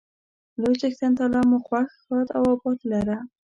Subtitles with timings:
[0.61, 3.17] لوی څښتن تعالی مو خوښ، ښاد او اباد لره.